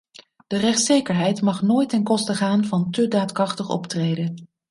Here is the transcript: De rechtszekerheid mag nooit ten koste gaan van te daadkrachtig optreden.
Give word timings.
De 0.47 0.57
rechtszekerheid 0.57 1.41
mag 1.41 1.61
nooit 1.61 1.89
ten 1.89 2.03
koste 2.03 2.35
gaan 2.35 2.65
van 2.65 2.91
te 2.91 3.07
daadkrachtig 3.07 3.69
optreden. 3.69 4.49